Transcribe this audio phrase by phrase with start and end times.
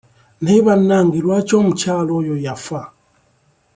[0.41, 2.81] Naye bannange lwaki omukyala oyo yafa?